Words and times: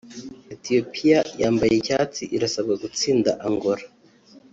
Ethiopia 0.55 1.19
(yambaye 1.41 1.73
icyatsi) 1.75 2.23
irasabwa 2.35 2.73
gutsinda 2.83 3.29
Angola 3.47 3.85